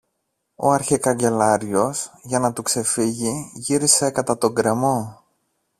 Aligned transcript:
ο 0.55 0.69
αρχικαγκελάριος, 0.71 2.11
για 2.21 2.39
να 2.39 2.53
του 2.53 2.61
ξεφύγει, 2.61 3.51
γύρισε 3.53 4.11
κατά 4.11 4.37
τον 4.37 4.51
γκρεμό 4.51 5.23